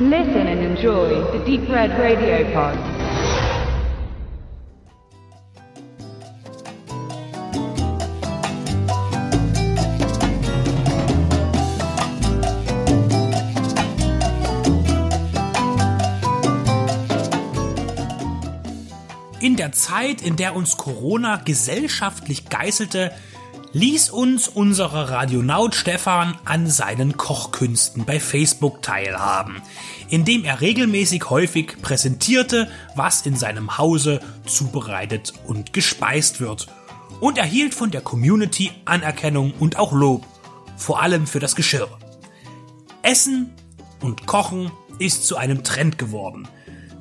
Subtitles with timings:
[0.00, 2.76] Listen and enjoy the Deep Red Radio Pod.
[19.40, 23.12] In der Zeit, in der uns Corona gesellschaftlich geißelte,
[23.74, 29.60] ließ uns unser Radionaut Stefan an seinen Kochkünsten bei Facebook teilhaben,
[30.08, 36.68] indem er regelmäßig häufig präsentierte, was in seinem Hause zubereitet und gespeist wird
[37.18, 40.24] und erhielt von der Community Anerkennung und auch Lob,
[40.76, 41.88] vor allem für das Geschirr.
[43.02, 43.52] Essen
[44.00, 44.70] und Kochen
[45.00, 46.46] ist zu einem Trend geworden.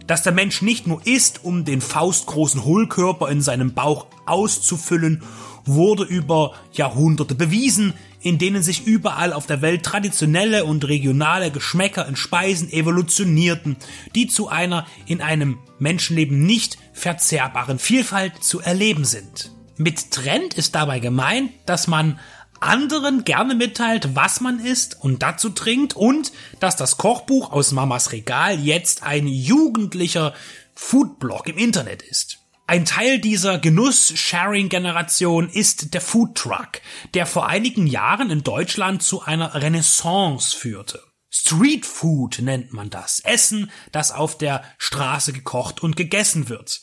[0.08, 5.24] Dass der Mensch nicht nur isst, um den faustgroßen Hohlkörper in seinem Bauch auszufüllen
[5.66, 12.08] wurde über Jahrhunderte bewiesen, in denen sich überall auf der Welt traditionelle und regionale Geschmäcker
[12.08, 13.78] in Speisen evolutionierten,
[14.16, 19.52] die zu einer in einem Menschenleben nicht verzehrbaren Vielfalt zu erleben sind.
[19.78, 22.20] Mit Trend ist dabei gemeint, dass man
[22.60, 28.14] anderen gerne mitteilt, was man isst und dazu trinkt und dass das Kochbuch aus Mamas
[28.14, 30.34] Regal jetzt ein jugendlicher
[30.74, 32.40] Foodblog im Internet ist.
[32.66, 36.80] Ein Teil dieser Genuss-Sharing-Generation ist der Food Truck,
[37.14, 41.04] der vor einigen Jahren in Deutschland zu einer Renaissance führte.
[41.30, 43.20] Street Food nennt man das.
[43.20, 46.82] Essen, das auf der Straße gekocht und gegessen wird.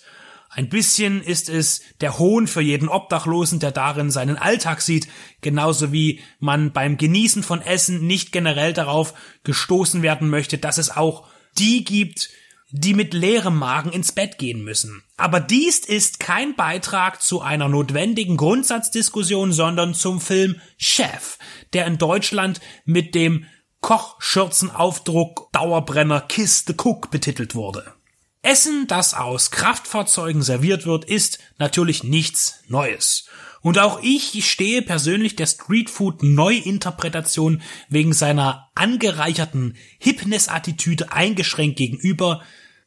[0.51, 5.09] Ein bisschen ist es der Hohn für jeden Obdachlosen, der darin seinen Alltag sieht,
[5.41, 10.95] genauso wie man beim Genießen von Essen nicht generell darauf gestoßen werden möchte, dass es
[10.95, 12.29] auch die gibt,
[12.73, 15.03] die mit leerem Magen ins Bett gehen müssen.
[15.17, 21.39] Aber dies ist kein Beitrag zu einer notwendigen Grundsatzdiskussion, sondern zum Film Chef,
[21.73, 23.47] der in Deutschland mit dem
[23.81, 27.95] Kochschürzenaufdruck Dauerbrenner Kiss the Cook betitelt wurde.
[28.43, 33.27] Essen, das aus Kraftfahrzeugen serviert wird, ist natürlich nichts Neues.
[33.63, 42.43] Und auch ich stehe persönlich der Streetfood Neuinterpretation wegen seiner angereicherten Hipness-Attitüde eingeschränkt gegenüber,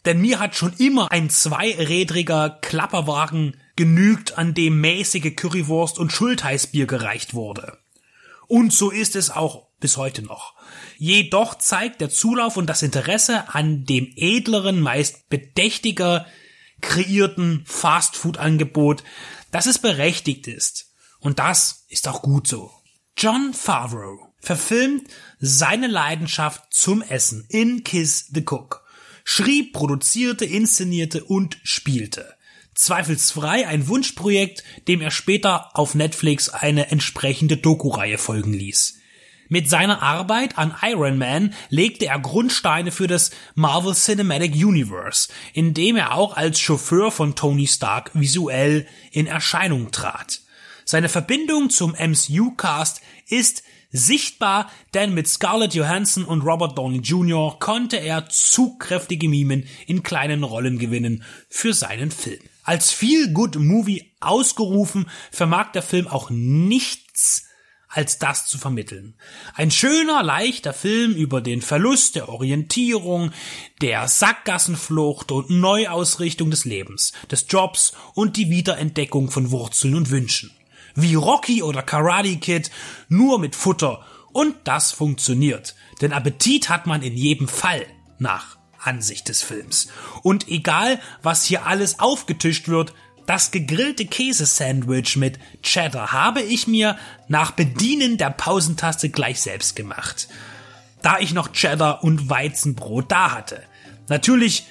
[0.06, 6.86] denn mir hat schon immer ein zweirädriger Klapperwagen genügt, an dem mäßige Currywurst und Schultheißbier
[6.86, 7.78] gereicht wurde.
[8.48, 10.56] Und so ist es auch bis heute noch.
[10.98, 16.26] Jedoch zeigt der Zulauf und das Interesse an dem edleren, meist bedächtiger
[16.82, 19.04] kreierten Fastfood-Angebot,
[19.52, 20.94] dass es berechtigt ist.
[21.20, 22.72] Und das ist auch gut so.
[23.18, 25.08] John Favreau verfilmt
[25.40, 28.83] seine Leidenschaft zum Essen in Kiss the Cook
[29.24, 32.36] schrieb, produzierte, inszenierte und spielte.
[32.76, 39.00] Zweifelsfrei ein Wunschprojekt, dem er später auf Netflix eine entsprechende Doku-Reihe folgen ließ.
[39.50, 45.74] Mit seiner Arbeit an Iron Man legte er Grundsteine für das Marvel Cinematic Universe, in
[45.74, 50.43] dem er auch als Chauffeur von Tony Stark visuell in Erscheinung trat.
[50.86, 53.64] Seine Verbindung zum MCU-Cast ist
[53.94, 57.58] sichtbar, denn mit Scarlett Johansson und Robert Downey Jr.
[57.60, 62.42] konnte er zugkräftige Mimen in kleinen Rollen gewinnen für seinen Film.
[62.64, 67.46] Als Feel-Good-Movie ausgerufen, vermag der Film auch nichts
[67.88, 69.14] als das zu vermitteln.
[69.54, 73.32] Ein schöner, leichter Film über den Verlust der Orientierung,
[73.82, 80.50] der Sackgassenflucht und Neuausrichtung des Lebens, des Jobs und die Wiederentdeckung von Wurzeln und Wünschen
[80.96, 82.72] wie Rocky oder Karate Kid,
[83.10, 84.06] nur mit Futter.
[84.32, 85.76] Und das funktioniert.
[86.02, 87.86] Denn Appetit hat man in jedem Fall
[88.18, 89.88] nach Ansicht des Films.
[90.24, 92.94] Und egal, was hier alles aufgetischt wird,
[93.26, 96.98] das gegrillte Käsesandwich mit Cheddar habe ich mir
[97.30, 100.28] nach Bedienen der Pausentaste gleich selbst gemacht.
[101.02, 103.64] Da ich noch Cheddar und Weizenbrot da hatte.
[104.10, 104.66] Natürlich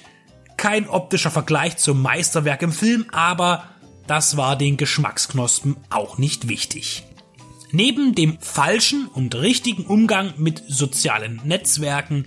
[0.57, 3.69] kein optischer Vergleich zum Meisterwerk im Film, aber
[4.07, 7.03] das war den Geschmacksknospen auch nicht wichtig.
[7.71, 12.25] Neben dem falschen und richtigen Umgang mit sozialen Netzwerken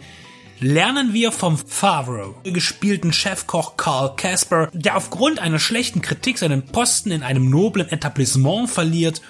[0.58, 7.10] lernen wir vom Favreau gespielten Chefkoch Carl Casper, der aufgrund einer schlechten Kritik seinen Posten
[7.10, 9.22] in einem noblen Etablissement verliert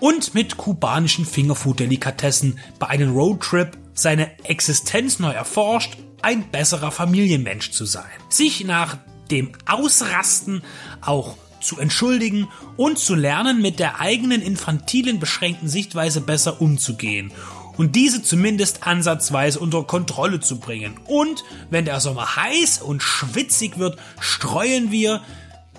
[0.00, 7.84] und mit kubanischen Fingerfood-Delikatessen bei einem Roadtrip seine Existenz neu erforscht, ein besserer Familienmensch zu
[7.84, 8.04] sein.
[8.28, 8.98] Sich nach
[9.30, 10.62] dem Ausrasten
[11.00, 17.32] auch zu entschuldigen und zu lernen, mit der eigenen infantilen, beschränkten Sichtweise besser umzugehen
[17.76, 20.98] und diese zumindest ansatzweise unter Kontrolle zu bringen.
[21.06, 25.22] Und wenn der Sommer heiß und schwitzig wird, streuen wir,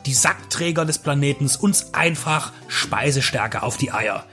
[0.06, 4.26] die Sackträger des Planetens, uns einfach Speisestärke auf die Eier.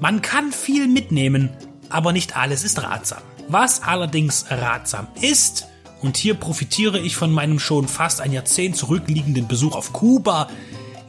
[0.00, 1.50] Man kann viel mitnehmen,
[1.90, 3.22] aber nicht alles ist ratsam.
[3.48, 5.66] Was allerdings ratsam ist,
[6.00, 10.48] und hier profitiere ich von meinem schon fast ein Jahrzehnt zurückliegenden Besuch auf Kuba,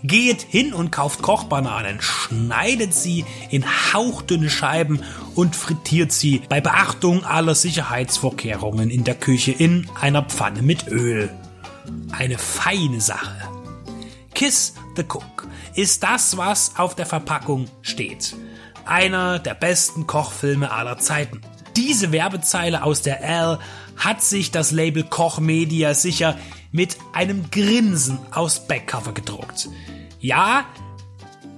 [0.03, 5.01] geht hin und kauft Kochbananen, schneidet sie in hauchdünne Scheiben
[5.35, 11.29] und frittiert sie bei Beachtung aller Sicherheitsvorkehrungen in der Küche in einer Pfanne mit Öl.
[12.11, 13.37] Eine feine Sache.
[14.33, 18.35] Kiss the Cook ist das, was auf der Verpackung steht.
[18.85, 21.41] Einer der besten Kochfilme aller Zeiten.
[21.75, 23.59] Diese Werbezeile aus der L
[23.95, 26.37] hat sich das Label Koch Media sicher
[26.71, 29.69] mit einem Grinsen aus Backcover gedruckt.
[30.19, 30.65] Ja,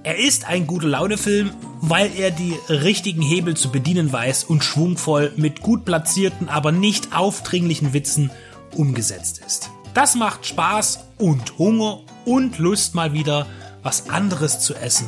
[0.04, 1.50] er ist ein gute Laune-Film,
[1.80, 7.14] weil er die richtigen Hebel zu bedienen weiß und schwungvoll mit gut platzierten, aber nicht
[7.14, 8.30] aufdringlichen Witzen
[8.76, 9.70] umgesetzt ist.
[9.94, 13.46] Das macht Spaß und Hunger und Lust mal wieder
[13.82, 15.06] was anderes zu essen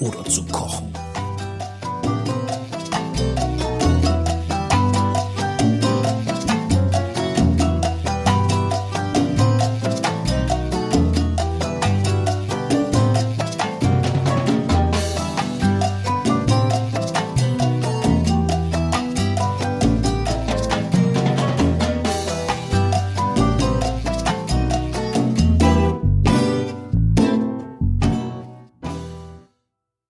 [0.00, 0.93] oder zu kochen.